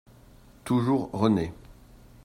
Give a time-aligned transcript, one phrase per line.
[0.65, 1.53] Toujours renaît